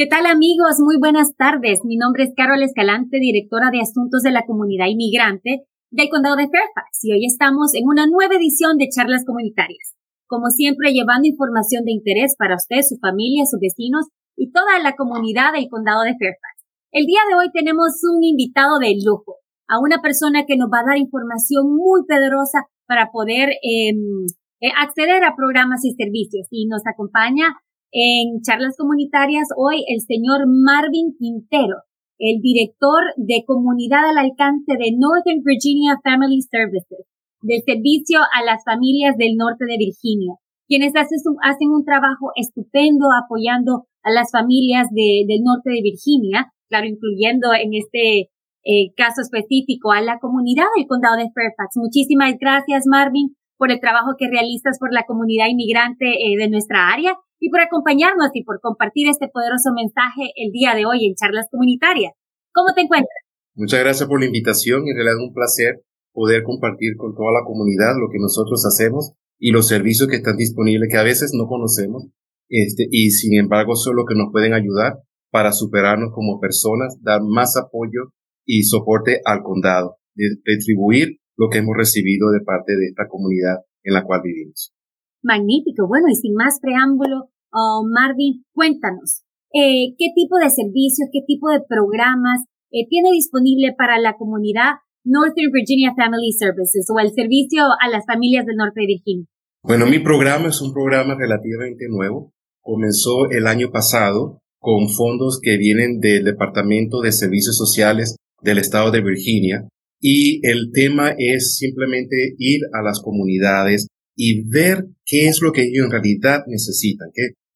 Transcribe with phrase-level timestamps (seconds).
[0.00, 0.80] ¿Qué tal amigos?
[0.80, 1.80] Muy buenas tardes.
[1.84, 6.48] Mi nombre es Carol Escalante, directora de Asuntos de la Comunidad Inmigrante del Condado de
[6.48, 9.92] Fairfax y hoy estamos en una nueva edición de Charlas Comunitarias.
[10.24, 14.08] Como siempre, llevando información de interés para usted, su familia, sus vecinos
[14.40, 16.64] y toda la comunidad del Condado de Fairfax.
[16.96, 19.36] El día de hoy tenemos un invitado de lujo,
[19.68, 24.24] a una persona que nos va a dar información muy poderosa para poder em,
[24.64, 27.60] eh, acceder a programas y servicios y nos acompaña
[27.92, 31.82] en charlas comunitarias hoy el señor Marvin Quintero,
[32.18, 37.06] el director de comunidad al alcance de Northern Virginia Family Services,
[37.42, 40.34] del servicio a las familias del norte de Virginia,
[40.68, 47.52] quienes hacen un, trabajo estupendo apoyando a las familias del norte de Virginia, claro, incluyendo
[47.54, 48.30] en este
[48.62, 51.74] eh, caso específico a la comunidad del condado de Fairfax.
[51.74, 56.92] Muchísimas gracias, Marvin, por el trabajo que realizas por la comunidad inmigrante eh, de nuestra
[56.92, 61.14] área y por acompañarnos y por compartir este poderoso mensaje el día de hoy en
[61.14, 62.12] Charlas Comunitarias.
[62.52, 63.16] ¿Cómo te encuentras?
[63.56, 67.32] Muchas gracias por la invitación y en realidad es un placer poder compartir con toda
[67.32, 71.32] la comunidad lo que nosotros hacemos y los servicios que están disponibles que a veces
[71.34, 72.06] no conocemos
[72.50, 77.20] este, y sin embargo son los que nos pueden ayudar para superarnos como personas, dar
[77.22, 78.12] más apoyo
[78.44, 79.96] y soporte al condado,
[80.44, 84.74] retribuir lo que hemos recibido de parte de esta comunidad en la cual vivimos.
[85.22, 85.86] Magnífico.
[85.86, 91.50] Bueno, y sin más preámbulo, oh, Marvin, cuéntanos, eh, ¿qué tipo de servicios, qué tipo
[91.50, 97.64] de programas eh, tiene disponible para la comunidad Northern Virginia Family Services o el servicio
[97.80, 99.26] a las familias del norte de Virginia?
[99.62, 102.32] Bueno, mi programa es un programa relativamente nuevo.
[102.62, 108.90] Comenzó el año pasado con fondos que vienen del Departamento de Servicios Sociales del Estado
[108.90, 109.68] de Virginia.
[110.00, 115.62] Y el tema es simplemente ir a las comunidades y ver qué es lo que
[115.62, 117.08] ellos en realidad necesitan,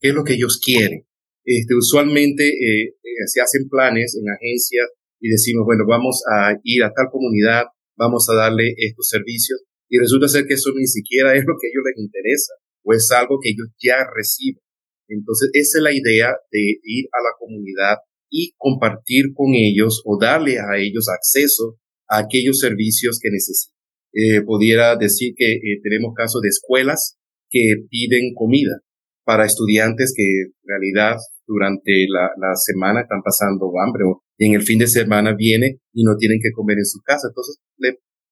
[0.05, 1.01] qué es lo que ellos quieren.
[1.47, 6.85] Este, usualmente eh, eh, se hacen planes en agencias y decimos, bueno, vamos a ir
[6.85, 7.65] a tal comunidad,
[7.97, 11.69] vamos a darle estos servicios y resulta ser que eso ni siquiera es lo que
[11.69, 12.53] ellos les interesa
[12.85, 14.61] o es algo que ellos ya reciben.
[15.09, 17.97] Entonces, esa es la idea de ir a la comunidad
[18.29, 23.73] y compartir con ellos o darle a ellos acceso a aquellos servicios que necesitan.
[24.13, 27.17] Eh, pudiera decir que eh, tenemos casos de escuelas
[27.49, 28.85] que piden comida
[29.25, 34.79] para estudiantes que en realidad durante la, semana están pasando hambre o en el fin
[34.79, 37.29] de semana viene y no tienen que comer en su casa.
[37.29, 37.59] Entonces,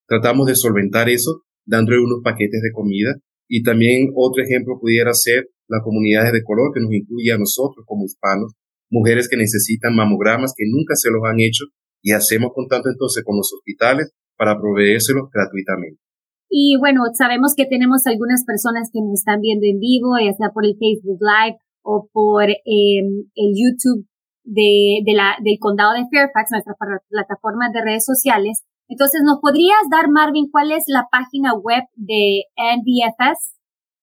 [0.06, 3.14] tratamos de solventar eso dándole unos paquetes de comida.
[3.48, 7.84] Y también otro ejemplo pudiera ser las comunidades de color que nos incluye a nosotros
[7.86, 8.52] como hispanos,
[8.90, 11.64] mujeres que necesitan mamogramas que nunca se los han hecho
[12.02, 16.00] y hacemos contacto entonces con los hospitales para proveérselo gratuitamente.
[16.54, 20.50] Y bueno, sabemos que tenemos algunas personas que nos están viendo en vivo, ya sea
[20.52, 24.06] por el Facebook Live o por em, el YouTube
[24.44, 26.74] de, de la, del condado de Fairfax, nuestra
[27.08, 28.64] plataforma de redes sociales.
[28.86, 33.56] Entonces, ¿nos podrías dar, Marvin, cuál es la página web de NDFS?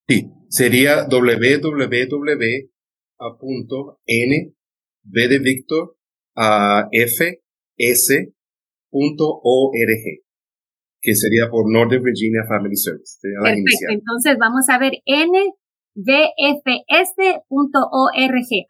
[0.08, 1.94] Sí, sería www.n,
[5.04, 5.40] de
[11.02, 13.20] que sería por Northern Virginia Family Service.
[13.22, 15.56] Perfecto, entonces vamos a ver nbfs.org.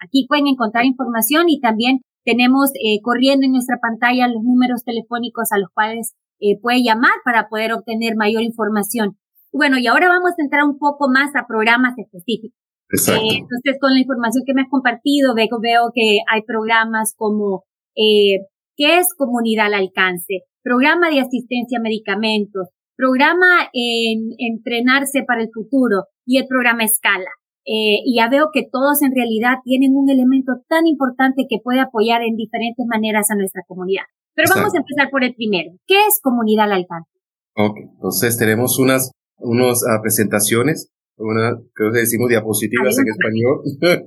[0.06, 5.51] Aquí pueden encontrar información y también tenemos eh, corriendo en nuestra pantalla los números telefónicos
[5.51, 9.18] a los cuales eh, puede llamar para poder obtener mayor información.
[9.51, 12.57] Bueno, y ahora vamos a entrar un poco más a programas específicos.
[12.91, 13.22] Exacto.
[13.22, 17.66] Eh, entonces, con la información que me has compartido, veo, veo que hay programas como
[17.95, 18.45] eh,
[18.79, 20.45] ¿Qué es comunidad al alcance?
[20.64, 27.31] Programa de asistencia a medicamentos, programa en entrenarse para el futuro y el programa escala.
[27.66, 31.80] Eh, y ya veo que todos en realidad tienen un elemento tan importante que puede
[31.80, 34.03] apoyar en diferentes maneras a nuestra comunidad.
[34.36, 35.72] Pero vamos a empezar por el primero.
[35.86, 37.12] ¿Qué es comunidad al alcance?
[37.56, 43.62] Ok, entonces tenemos unas, unas uh, presentaciones, una, creo que decimos diapositivas en español,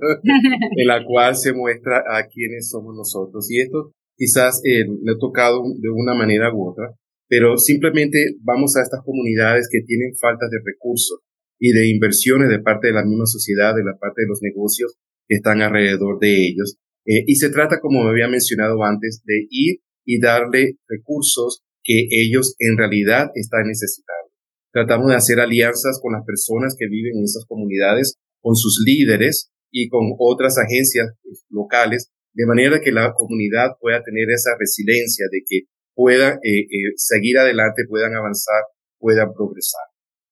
[0.75, 3.49] en la cual se muestra a quiénes somos nosotros.
[3.51, 6.93] Y esto quizás eh, le ha tocado de una manera u otra,
[7.27, 11.19] pero simplemente vamos a estas comunidades que tienen falta de recursos
[11.59, 14.95] y de inversiones de parte de la misma sociedad, de la parte de los negocios
[15.27, 16.77] que están alrededor de ellos.
[17.05, 22.07] Eh, y se trata, como me había mencionado antes, de ir y darle recursos que
[22.11, 24.31] ellos en realidad están necesitando.
[24.71, 29.51] Tratamos de hacer alianzas con las personas que viven en esas comunidades, con sus líderes
[29.71, 31.13] y con otras agencias
[31.49, 35.61] locales de manera que la comunidad pueda tener esa resiliencia de que
[35.95, 38.63] pueda eh, eh, seguir adelante, puedan avanzar,
[38.99, 39.85] puedan progresar.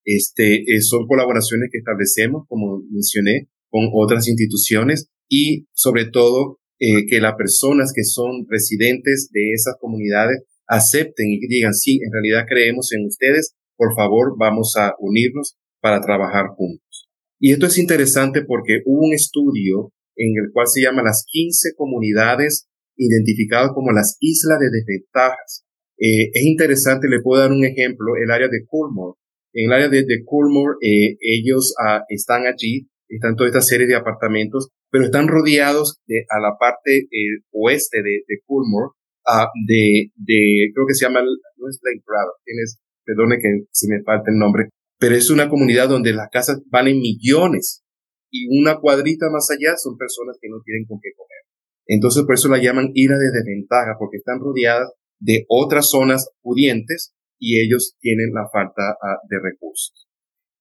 [0.04, 7.22] Este, eh, son colaboraciones que establecemos, como mencioné, con otras instituciones y sobre todo que
[7.22, 12.92] las personas que son residentes de esas comunidades acepten y digan, sí, en realidad creemos
[12.92, 17.08] en ustedes, por favor, vamos a unirnos para trabajar juntos.
[17.40, 21.70] Y esto es interesante porque hubo un estudio en el cual se llama las 15
[21.76, 22.68] comunidades
[22.98, 25.66] identificadas como las islas de desventajas.
[25.98, 29.18] Eh, es interesante, le puedo dar un ejemplo, el área de Coolmore.
[29.54, 33.88] En el área de, de Coolmore, eh, ellos ah, están allí, están toda esta serie
[33.88, 38.92] de apartamentos, pero están rodeados de, a la parte eh, oeste de, de Coolmore,
[39.28, 43.88] ah, de, de, creo que se llama, no es Lake Bravo, tienes, perdone que se
[43.88, 44.70] me falta el nombre,
[45.00, 47.84] pero es una comunidad donde las casas valen millones
[48.32, 51.44] y una cuadrita más allá son personas que no tienen con qué comer.
[51.88, 57.14] Entonces por eso la llaman ira de desventaja, porque están rodeadas de otras zonas pudientes
[57.38, 60.08] y ellos tienen la falta ah, de recursos.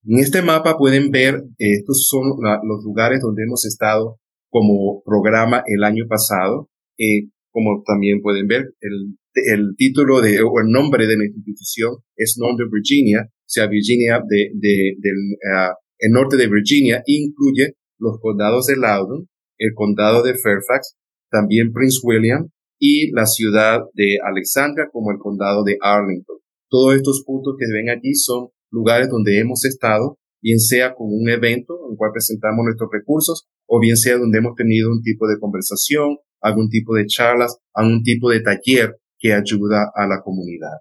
[0.05, 2.31] En este mapa pueden ver, estos son
[2.65, 4.19] los lugares donde hemos estado
[4.51, 6.71] como programa el año pasado.
[6.99, 11.97] Eh, como también pueden ver, el, el título de, o el nombre de la institución
[12.17, 17.75] es Northern Virginia, o sea, Virginia de, de, del uh, el norte de Virginia, incluye
[17.99, 20.97] los condados de Loudoun, el condado de Fairfax,
[21.31, 22.49] también Prince William
[22.79, 26.39] y la ciudad de Alexandria como el condado de Arlington.
[26.71, 31.29] Todos estos puntos que ven allí son lugares donde hemos estado, bien sea con un
[31.29, 35.29] evento en el cual presentamos nuestros recursos o bien sea donde hemos tenido un tipo
[35.29, 40.79] de conversación, algún tipo de charlas, algún tipo de taller que ayuda a la comunidad.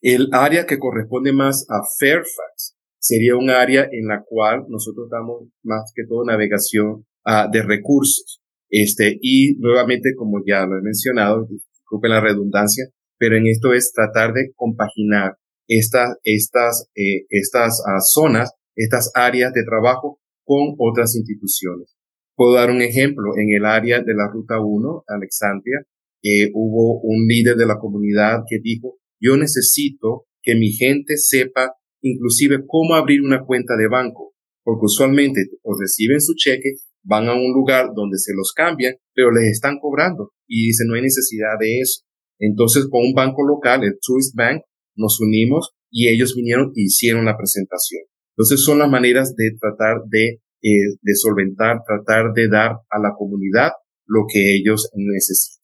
[0.00, 2.73] El área que corresponde más a Fairfax
[3.04, 8.40] sería un área en la cual nosotros damos más que todo navegación uh, de recursos.
[8.70, 12.86] Este, y nuevamente, como ya lo he mencionado, disculpen la redundancia,
[13.18, 15.36] pero en esto es tratar de compaginar
[15.68, 21.94] estas, estas, eh, estas uh, zonas, estas áreas de trabajo con otras instituciones.
[22.34, 23.32] Puedo dar un ejemplo.
[23.36, 25.84] En el área de la Ruta 1, Alexandria,
[26.22, 31.74] eh, hubo un líder de la comunidad que dijo, yo necesito que mi gente sepa
[32.04, 37.34] inclusive cómo abrir una cuenta de banco, porque usualmente o reciben su cheque, van a
[37.34, 41.58] un lugar donde se los cambian, pero les están cobrando y dicen no hay necesidad
[41.58, 42.02] de eso.
[42.38, 44.62] Entonces con un banco local, el Tourist Bank,
[44.96, 48.02] nos unimos y ellos vinieron y hicieron la presentación.
[48.36, 53.12] Entonces son las maneras de tratar de eh, de solventar, tratar de dar a la
[53.18, 53.72] comunidad
[54.06, 55.62] lo que ellos necesitan.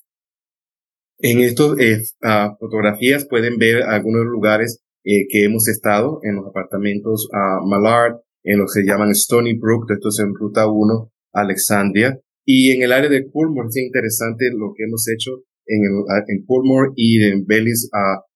[1.21, 6.47] En estas eh, ah, fotografías pueden ver algunos lugares eh, que hemos estado en los
[6.47, 11.13] apartamentos uh, Mallard, en los que se llaman Stony Brook, esto es en Ruta 1,
[11.33, 15.93] Alexandria, y en el área de Coolmore es interesante lo que hemos hecho en, el,
[16.29, 17.89] en Coolmore y en Bellis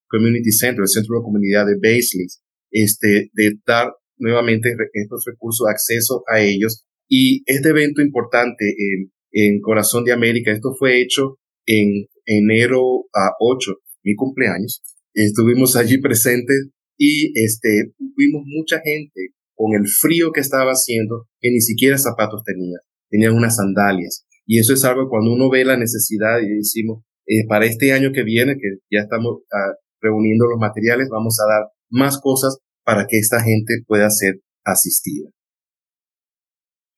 [0.09, 2.27] Community Center, el centro de comunidad de Baisley,
[2.71, 6.85] este, de dar nuevamente estos recursos, acceso a ellos.
[7.09, 13.33] Y este evento importante en, en Corazón de América, esto fue hecho en enero a
[13.41, 13.73] 8,
[14.05, 14.83] mi cumpleaños.
[15.15, 21.51] Estuvimos allí presentes y este, vimos mucha gente con el frío que estaba haciendo que
[21.51, 22.79] ni siquiera zapatos tenía,
[23.09, 24.27] tenían unas sandalias.
[24.47, 28.11] Y eso es algo cuando uno ve la necesidad y decimos, eh, para este año
[28.13, 33.07] que viene, que ya estamos ah, reuniendo los materiales, vamos a dar más cosas para
[33.07, 35.31] que esta gente pueda ser asistida.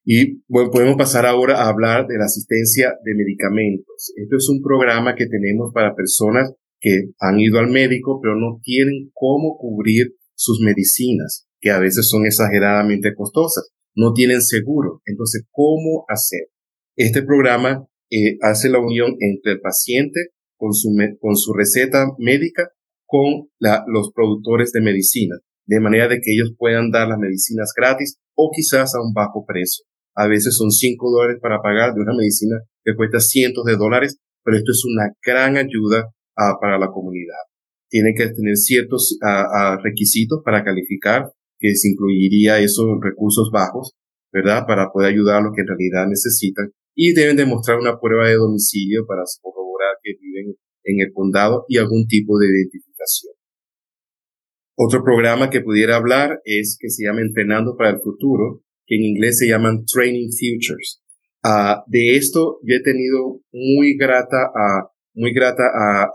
[0.05, 4.13] Y bueno, podemos pasar ahora a hablar de la asistencia de medicamentos.
[4.17, 8.61] Esto es un programa que tenemos para personas que han ido al médico pero no
[8.63, 13.71] tienen cómo cubrir sus medicinas, que a veces son exageradamente costosas.
[13.95, 15.01] No tienen seguro.
[15.07, 16.49] Entonces, ¿cómo hacer?
[16.97, 20.21] Este programa eh, hace la unión entre el paciente
[20.59, 22.69] con su, con su receta médica
[23.07, 28.19] con los productores de medicina de manera de que ellos puedan dar las medicinas gratis
[28.35, 29.85] o quizás a un bajo precio.
[30.15, 34.19] A veces son 5 dólares para pagar de una medicina que cuesta cientos de dólares,
[34.45, 37.43] pero esto es una gran ayuda ah, para la comunidad.
[37.89, 43.93] Tienen que tener ciertos ah, requisitos para calificar, que se incluiría esos recursos bajos,
[44.33, 44.67] ¿verdad?
[44.67, 46.71] Para poder ayudar a los que en realidad necesitan.
[46.95, 51.79] Y deben demostrar una prueba de domicilio para corroborar que viven en el condado y
[51.79, 53.35] algún tipo de identificación.
[54.79, 59.05] Otro programa que pudiera hablar es que se llama Entrenando para el Futuro, que en
[59.05, 61.03] inglés se llaman Training Futures.
[61.43, 66.09] Uh, de esto yo he tenido muy grata, a muy grata, a,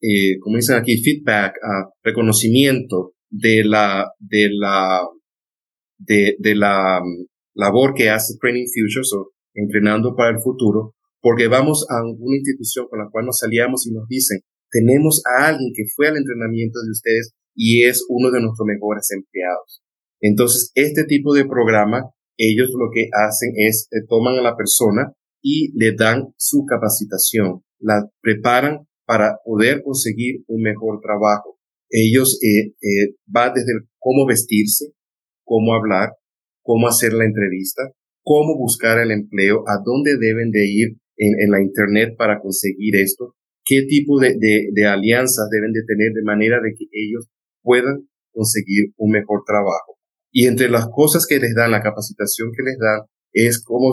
[0.00, 5.00] eh, como dicen aquí, feedback, a reconocimiento de la, de la,
[5.98, 11.48] de, de la um, labor que hace Training Futures o Entrenando para el Futuro, porque
[11.48, 15.72] vamos a una institución con la cual nos salíamos y nos dicen, tenemos a alguien
[15.74, 19.82] que fue al entrenamiento de ustedes y es uno de nuestros mejores empleados.
[20.20, 25.12] Entonces, este tipo de programa, ellos lo que hacen es eh, toman a la persona
[25.42, 31.58] y le dan su capacitación, la preparan para poder conseguir un mejor trabajo.
[31.90, 34.92] Ellos eh, eh, va desde cómo vestirse,
[35.44, 36.10] cómo hablar,
[36.62, 37.82] cómo hacer la entrevista,
[38.22, 43.34] cómo buscar el empleo, a dónde deben de ir en, la Internet para conseguir esto,
[43.64, 47.26] qué tipo de, de, alianzas deben de tener de manera de que ellos
[47.62, 49.96] puedan conseguir un mejor trabajo.
[50.30, 53.90] Y entre las cosas que les dan, la capacitación que les dan, es cómo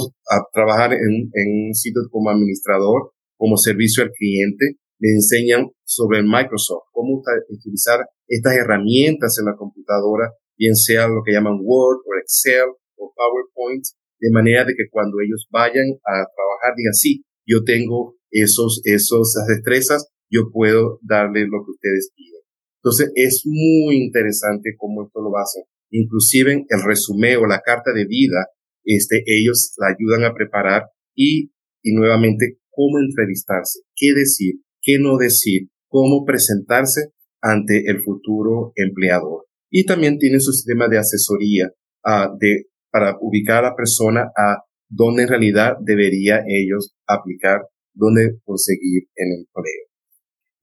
[0.53, 6.87] trabajar en, en un sitio como administrador, como servicio al cliente, les enseñan sobre Microsoft,
[6.91, 12.69] cómo utilizar estas herramientas en la computadora, bien sea lo que llaman Word o Excel
[12.95, 13.83] o PowerPoint,
[14.19, 19.35] de manera de que cuando ellos vayan a trabajar digan, sí, yo tengo esos, esos,
[19.35, 22.41] esas destrezas, yo puedo darle lo que ustedes piden.
[22.81, 25.63] Entonces es muy interesante cómo esto lo hacen.
[25.91, 28.47] Inclusive el resumen o la carta de vida,
[28.83, 30.83] este, ellos la ayudan a preparar
[31.15, 31.51] y,
[31.81, 39.45] y nuevamente cómo entrevistarse, qué decir, qué no decir, cómo presentarse ante el futuro empleador.
[39.69, 41.69] Y también tiene su sistema de asesoría
[42.05, 47.61] uh, de, para ubicar a la persona a dónde en realidad debería ellos aplicar,
[47.93, 49.85] dónde conseguir el empleo.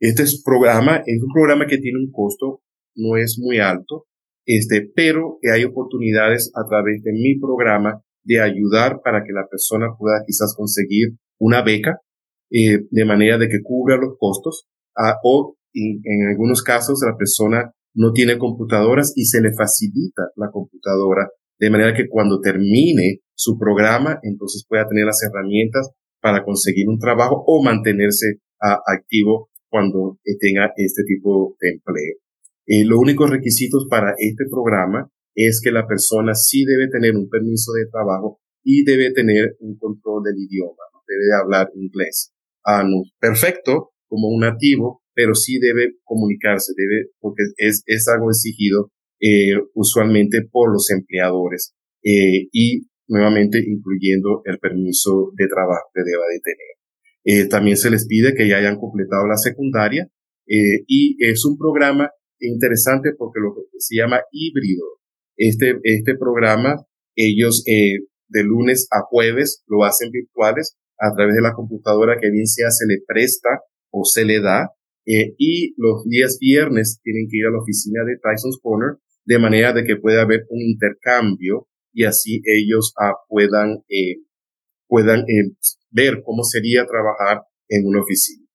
[0.00, 2.62] Este es, programa es un programa que tiene un costo,
[2.97, 4.07] no es muy alto,
[4.45, 9.88] este, pero hay oportunidades a través de mi programa de ayudar para que la persona
[9.99, 11.99] pueda quizás conseguir una beca
[12.51, 17.73] eh, de manera de que cubra los costos ah, o en algunos casos la persona
[17.95, 23.59] no tiene computadoras y se le facilita la computadora de manera que cuando termine su
[23.59, 30.71] programa entonces pueda tener las herramientas para conseguir un trabajo o mantenerse activo cuando tenga
[30.77, 32.17] este tipo de empleo.
[32.67, 37.29] Eh, los únicos requisitos para este programa es que la persona sí debe tener un
[37.29, 42.33] permiso de trabajo y debe tener un control del idioma, debe hablar inglés.
[42.64, 42.85] Ah,
[43.19, 48.90] perfecto como un nativo, pero sí debe comunicarse, debe, porque es, es algo exigido
[49.21, 56.25] eh, usualmente por los empleadores eh, y nuevamente incluyendo el permiso de trabajo que deba
[56.31, 57.45] de tener.
[57.45, 60.09] Eh, también se les pide que ya hayan completado la secundaria
[60.47, 64.85] eh, y es un programa interesante porque lo que se llama híbrido.
[65.37, 66.85] Este, este programa,
[67.16, 72.47] ellos de lunes a jueves lo hacen virtuales a través de la computadora que bien
[72.47, 74.71] sea se le presta o se le da.
[75.05, 79.39] Eh, y los días viernes tienen que ir a la oficina de Tyson's Corner de
[79.39, 84.23] manera de que pueda haber un intercambio y así ellos ah, puedan, eh,
[84.87, 85.55] puedan eh,
[85.91, 88.47] ver cómo sería trabajar en una oficina.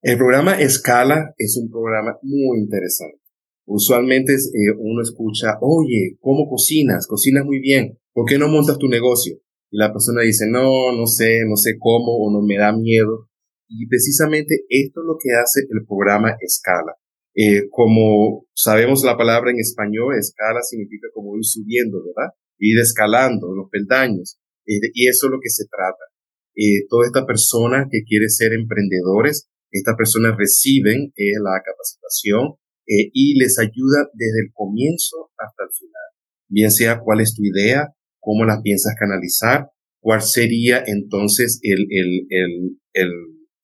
[0.00, 3.20] El programa Escala es un programa muy interesante.
[3.66, 4.34] Usualmente
[4.78, 7.06] uno escucha, oye, ¿cómo cocinas?
[7.06, 7.98] Cocinas muy bien.
[8.14, 9.38] ¿Por qué no montas tu negocio?
[9.70, 13.28] Y la persona dice, no, no sé, no sé cómo o no me da miedo.
[13.68, 16.94] Y precisamente esto es lo que hace el programa Escala.
[17.34, 22.32] Eh, como sabemos la palabra en español, escala significa como ir subiendo, ¿verdad?
[22.58, 24.38] Ir escalando los peldaños.
[24.66, 26.08] Eh, y eso es lo que se trata.
[26.60, 33.10] Eh, toda esta persona que quiere ser emprendedores, estas personas reciben eh, la capacitación eh,
[33.12, 36.08] y les ayuda desde el comienzo hasta el final.
[36.48, 37.94] Bien sea cuál es tu idea,
[38.28, 39.70] cómo la piensas canalizar,
[40.02, 43.10] cuál sería entonces el, el, el,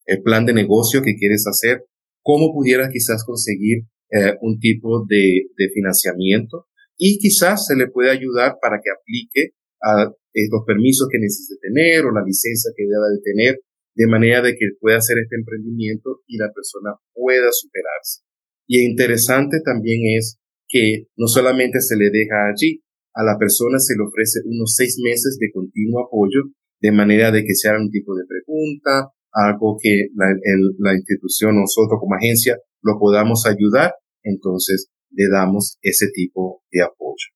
[0.06, 1.85] el, plan de negocio que quieres hacer,
[2.23, 6.66] cómo pudieras quizás conseguir eh, un tipo de, de financiamiento
[6.97, 9.52] y quizás se le puede ayudar para que aplique
[9.83, 13.61] a los permisos que necesite tener o la licencia que deba de tener,
[13.94, 18.23] de manera de que pueda hacer este emprendimiento y la persona pueda superarse.
[18.66, 22.83] Y interesante también es que no solamente se le deja allí,
[23.14, 27.44] a la persona se le ofrece unos seis meses de continuo apoyo, de manera de
[27.44, 33.47] que sea un tipo de pregunta, algo que la, institución, nosotros como agencia, lo podamos
[33.47, 33.92] ayudar,
[34.23, 37.30] entonces le damos ese tipo de apoyo.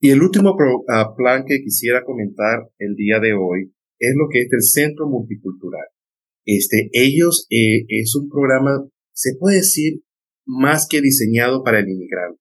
[0.00, 0.56] Y el último
[0.88, 5.08] ah, plan que quisiera comentar el día de hoy es lo que es el Centro
[5.08, 5.86] Multicultural.
[6.46, 10.00] Este, ellos eh, es un programa, se puede decir,
[10.46, 12.40] más que diseñado para el inmigrante.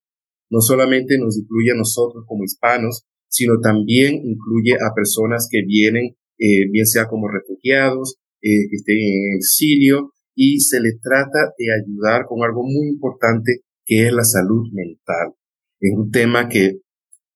[0.50, 6.16] No solamente nos incluye a nosotros como hispanos, sino también incluye a personas que vienen,
[6.40, 11.68] eh, bien sea como refugiados, eh, que estén en exilio, y se les trata de
[11.72, 15.34] ayudar con algo muy importante que es la salud mental.
[15.80, 16.80] Es un tema que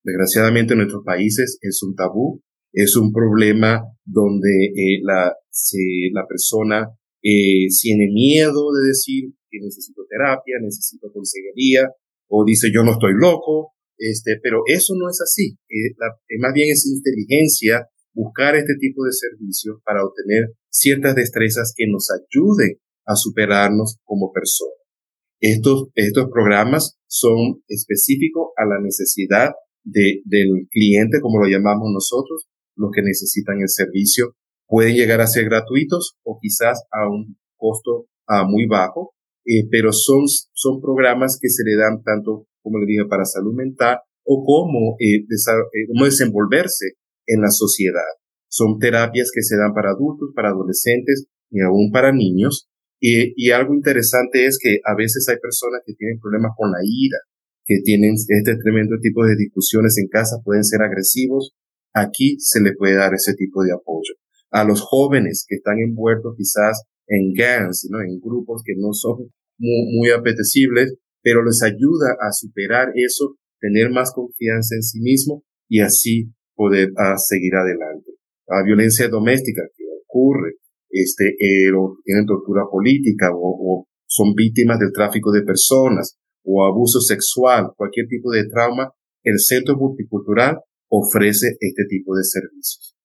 [0.03, 2.41] desgraciadamente en nuestros países es un tabú,
[2.73, 5.33] es un problema donde eh, la,
[6.11, 6.89] la persona
[7.21, 11.89] tiene miedo de decir que necesito terapia, necesito consejería,
[12.33, 15.55] o dice yo no estoy loco, este, pero eso no es así.
[15.69, 16.09] Eh, la,
[16.39, 22.09] más bien es inteligencia buscar este tipo de servicios para obtener ciertas destrezas que nos
[22.09, 24.73] ayuden a superarnos como personas.
[25.39, 29.51] Estos, estos programas son específicos a la necesidad
[29.83, 34.35] de, del cliente, como lo llamamos nosotros, los que necesitan el servicio.
[34.65, 38.07] Pueden llegar a ser gratuitos o quizás a un costo
[38.47, 39.13] muy bajo,
[39.45, 43.53] eh, pero son, son programas que se le dan tanto, como le dije, para salud
[43.53, 46.95] mental o como, eh, eh, desenvolverse
[47.27, 48.07] en la sociedad.
[48.47, 52.69] Son terapias que se dan para adultos, para adolescentes y aún para niños.
[53.01, 56.79] Y, y algo interesante es que a veces hay personas que tienen problemas con la
[56.83, 57.17] ira,
[57.65, 61.53] que tienen este tremendo tipo de discusiones en casa, pueden ser agresivos.
[61.93, 64.15] Aquí se le puede dar ese tipo de apoyo.
[64.51, 68.01] A los jóvenes que están envueltos quizás en gangs, ¿no?
[68.01, 73.89] en grupos que no son muy, muy apetecibles, pero les ayuda a superar eso, tener
[73.91, 78.11] más confianza en sí mismo y así poder uh, seguir adelante.
[78.47, 80.55] La violencia doméstica que ocurre,
[80.89, 86.65] este, eh, o tienen tortura política o, o son víctimas del tráfico de personas o
[86.65, 88.91] abuso sexual, cualquier tipo de trauma,
[89.23, 92.95] el Centro Multicultural ofrece este tipo de servicios.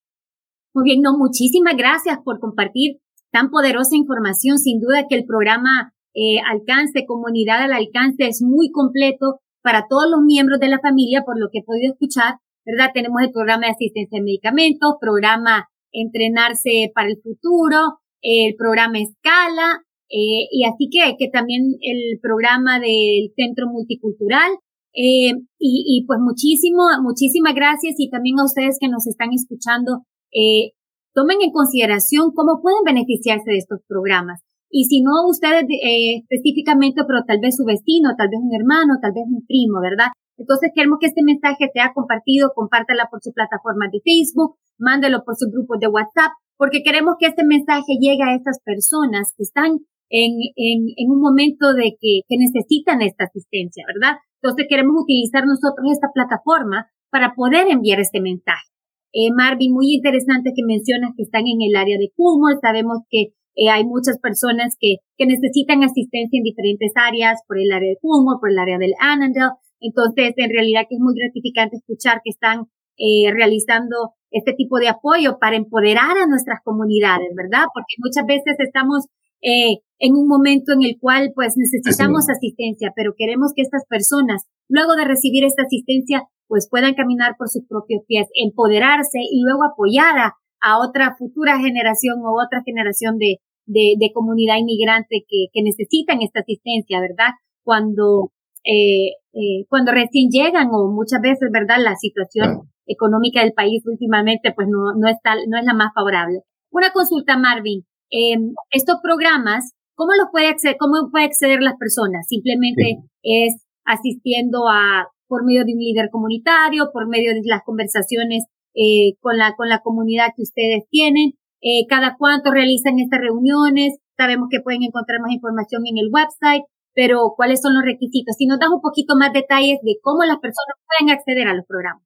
[0.73, 2.99] Muy bien, no, muchísimas gracias por compartir
[3.31, 4.57] tan poderosa información.
[4.57, 10.09] Sin duda que el programa eh, Alcance, Comunidad al Alcance, es muy completo para todos
[10.09, 12.91] los miembros de la familia, por lo que he podido escuchar, ¿verdad?
[12.93, 19.81] Tenemos el programa de asistencia de medicamentos, programa Entrenarse para el Futuro, el programa Escala,
[20.09, 24.51] eh, y así que, que también el programa del Centro Multicultural.
[24.93, 30.03] Eh, y, y, pues muchísimo, muchísimas gracias y también a ustedes que nos están escuchando.
[30.33, 30.73] Eh,
[31.13, 34.41] tomen en consideración cómo pueden beneficiarse de estos programas.
[34.69, 39.01] Y si no ustedes eh, específicamente, pero tal vez su vecino, tal vez un hermano,
[39.01, 40.13] tal vez un primo, ¿verdad?
[40.37, 45.35] Entonces queremos que este mensaje sea compartido, compártela por su plataforma de Facebook, mándelo por
[45.35, 49.83] su grupo de WhatsApp, porque queremos que este mensaje llegue a estas personas que están
[50.09, 54.17] en, en, en un momento de que, que necesitan esta asistencia, ¿verdad?
[54.41, 58.69] Entonces queremos utilizar nosotros esta plataforma para poder enviar este mensaje.
[59.13, 62.57] Eh, Marvin, muy interesante que mencionas que están en el área de Coolmore.
[62.61, 67.71] Sabemos que eh, hay muchas personas que, que necesitan asistencia en diferentes áreas, por el
[67.71, 69.57] área de Coolmore, por el área del Annandale.
[69.79, 72.67] Entonces, en realidad que es muy gratificante escuchar que están
[72.97, 77.65] eh, realizando este tipo de apoyo para empoderar a nuestras comunidades, ¿verdad?
[77.73, 79.07] Porque muchas veces estamos
[79.41, 84.47] eh, en un momento en el cual pues necesitamos asistencia, pero queremos que estas personas,
[84.69, 89.61] luego de recibir esta asistencia, pues puedan caminar por sus propios pies, empoderarse y luego
[89.63, 90.33] apoyar a,
[90.79, 96.41] otra futura generación o otra generación de, de, de comunidad inmigrante que, que, necesitan esta
[96.41, 97.31] asistencia, ¿verdad?
[97.63, 98.31] Cuando,
[98.65, 101.77] eh, eh, cuando recién llegan o muchas veces, ¿verdad?
[101.79, 106.41] La situación económica del país últimamente pues no, no, está, no es la más favorable.
[106.71, 107.85] Una consulta, Marvin.
[108.11, 108.35] Eh,
[108.71, 112.25] estos programas, ¿cómo los puede acceder, cómo puede acceder las personas?
[112.27, 118.47] Simplemente es asistiendo a por medio de un líder comunitario, por medio de las conversaciones
[118.73, 121.35] eh, con la con la comunidad que ustedes tienen.
[121.61, 123.99] Eh, cada cuánto realizan estas reuniones.
[124.15, 126.63] Sabemos que pueden encontrar más información en el website,
[126.95, 128.35] pero cuáles son los requisitos.
[128.37, 131.65] Si nos das un poquito más detalles de cómo las personas pueden acceder a los
[131.67, 132.03] programas.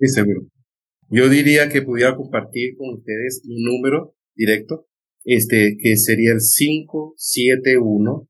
[0.00, 0.48] Sí, seguro.
[1.10, 4.86] Yo diría que pudiera compartir con ustedes un número directo,
[5.24, 8.28] este, que sería el 571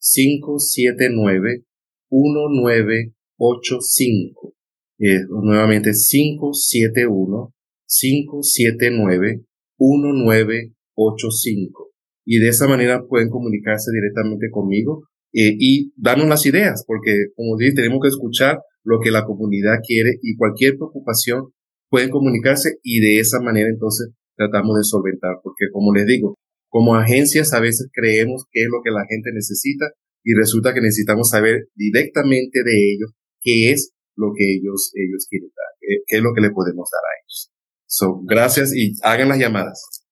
[0.00, 1.64] 579
[2.10, 4.54] 19 85.
[5.00, 7.54] Eh, nuevamente 571
[7.86, 9.44] 579
[9.78, 11.92] 1985.
[12.24, 17.56] Y de esa manera pueden comunicarse directamente conmigo eh, y darnos las ideas, porque como
[17.56, 21.52] dije, tenemos que escuchar lo que la comunidad quiere y cualquier preocupación
[21.90, 26.38] pueden comunicarse y de esa manera entonces tratamos de solventar, porque como les digo,
[26.70, 29.86] como agencias a veces creemos que es lo que la gente necesita
[30.22, 35.50] y resulta que necesitamos saber directamente de ellos qué es lo que ellos, ellos quieren
[35.50, 35.74] dar,
[36.06, 37.50] qué, es lo que le podemos dar a ellos.
[37.86, 40.04] So, gracias y hagan las llamadas.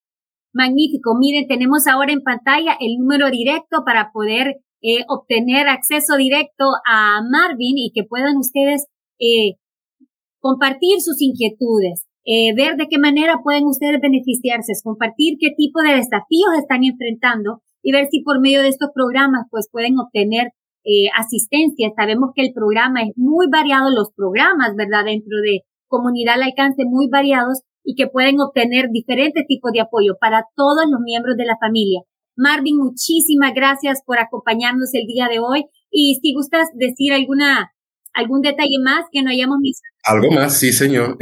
[0.52, 1.14] Magnífico.
[1.20, 7.20] Miren, tenemos ahora en pantalla el número directo para poder eh, obtener acceso directo a
[7.30, 8.86] Marvin y que puedan ustedes
[9.20, 9.60] eh,
[10.40, 15.94] compartir sus inquietudes, eh, ver de qué manera pueden ustedes beneficiarse, compartir qué tipo de
[15.94, 20.48] desafíos están enfrentando y ver si por medio de estos programas pues pueden obtener
[20.84, 21.92] eh, asistencia.
[21.94, 25.04] Sabemos que el programa es muy variado, los programas, ¿verdad?
[25.06, 30.16] Dentro de comunidad al alcance muy variados y que pueden obtener diferentes tipos de apoyo
[30.20, 32.00] para todos los miembros de la familia.
[32.36, 35.66] Marvin, muchísimas gracias por acompañarnos el día de hoy.
[35.90, 37.70] Y si gustas decir alguna,
[38.16, 39.58] ¿Algún detalle más que no hayamos?
[40.06, 41.18] Algo más, sí, señor.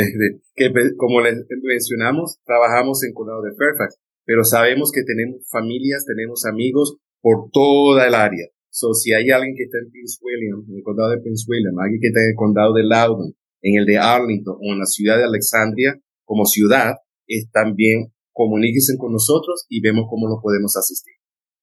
[0.54, 6.44] Que como les mencionamos, trabajamos en condado de Fairfax, pero sabemos que tenemos familias, tenemos
[6.44, 8.46] amigos por toda el área.
[8.70, 11.78] So, si hay alguien que está en Prince William, en el condado de Prince William,
[11.78, 14.86] alguien que está en el condado de Loudoun, en el de Arlington o en la
[14.86, 16.94] ciudad de Alexandria como ciudad,
[17.26, 21.14] es también comuníquense con nosotros y vemos cómo nos podemos asistir.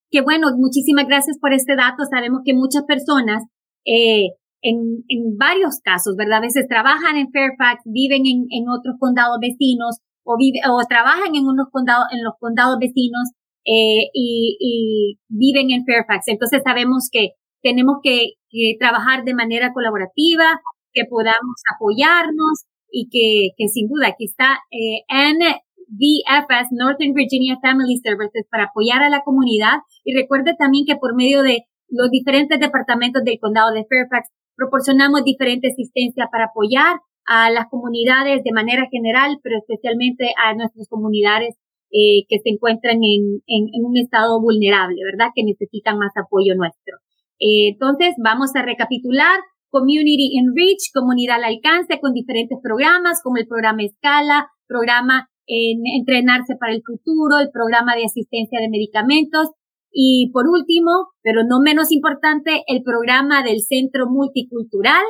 [0.09, 2.03] Qué bueno, muchísimas gracias por este dato.
[2.09, 3.43] Sabemos que muchas personas
[3.85, 6.37] eh, en, en varios casos, ¿verdad?
[6.37, 11.35] A veces trabajan en Fairfax, viven en, en otros condados vecinos o, vive, o trabajan
[11.35, 13.31] en unos condados, en los condados vecinos
[13.65, 16.27] eh, y, y, viven en Fairfax.
[16.27, 20.61] Entonces sabemos que tenemos que, que, trabajar de manera colaborativa,
[20.93, 27.97] que podamos apoyarnos y que, que sin duda aquí está eh, NVFS, Northern Virginia Family
[28.03, 29.79] Services, para apoyar a la comunidad.
[30.03, 34.29] Y recuerde también que por medio de los diferentes departamentos del condado de Fairfax
[34.61, 40.87] Proporcionamos diferente asistencia para apoyar a las comunidades de manera general, pero especialmente a nuestras
[40.87, 41.57] comunidades
[41.89, 43.41] eh, que se encuentran en,
[43.83, 45.33] un estado vulnerable, ¿verdad?
[45.33, 46.93] Que necesitan más apoyo nuestro.
[47.39, 49.39] Eh, entonces, vamos a recapitular.
[49.71, 56.53] Community Enrich, comunidad al alcance con diferentes programas como el programa Escala, programa en Entrenarse
[56.59, 59.49] para el Futuro, el programa de asistencia de medicamentos,
[59.91, 65.03] y por último, pero no menos importante, el programa del Centro Multicultural.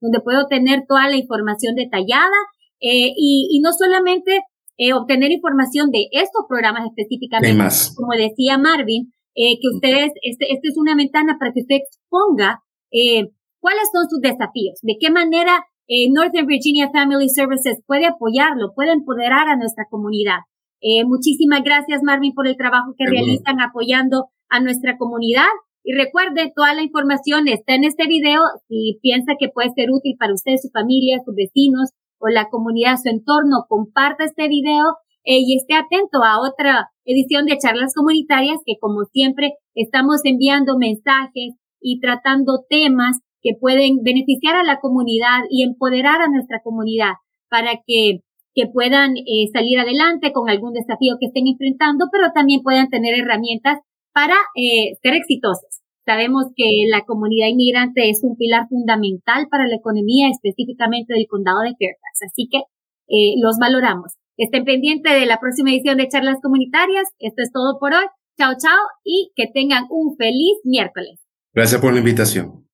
[0.00, 2.36] donde puedo tener toda la información detallada
[2.80, 4.42] eh, y, y, no solamente
[4.76, 7.64] eh, obtener información de estos programas específicamente,
[7.96, 12.62] como decía Marvin, eh, que ustedes, este, este, es una ventana para que usted exponga
[12.92, 13.30] eh,
[13.60, 15.64] cuáles son sus desafíos, de qué manera
[16.10, 20.38] Northern Virginia Family Services puede apoyarlo, puede empoderar a nuestra comunidad.
[20.86, 25.50] Eh, muchísimas gracias, Marvin, por el trabajo que realizan apoyando a nuestra comunidad.
[25.82, 28.40] Y recuerde, toda la información está en este video.
[28.68, 32.96] Si piensa que puede ser útil para usted, su familia, sus vecinos o la comunidad,
[33.02, 38.58] su entorno, comparta este video eh, y esté atento a otra edición de charlas comunitarias
[38.64, 45.44] que, como siempre, estamos enviando mensajes y tratando temas que pueden beneficiar a la comunidad
[45.50, 47.12] y empoderar a nuestra comunidad
[47.50, 48.20] para que
[48.54, 53.18] que puedan eh, salir adelante con algún desafío que estén enfrentando, pero también puedan tener
[53.18, 53.78] herramientas
[54.14, 55.82] para eh, ser exitosos.
[56.06, 61.60] Sabemos que la comunidad inmigrante es un pilar fundamental para la economía, específicamente del condado
[61.60, 62.30] de Fairfax.
[62.30, 62.58] Así que
[63.08, 64.12] eh, los valoramos.
[64.36, 67.08] Estén pendientes de la próxima edición de charlas comunitarias.
[67.18, 68.04] Esto es todo por hoy.
[68.38, 71.20] Chao, chao y que tengan un feliz miércoles.
[71.52, 72.64] Gracias por la invitación.